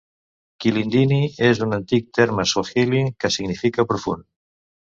[0.63, 1.19] "Kilindini"
[1.49, 4.29] és un antic terme suahili que significa "profund".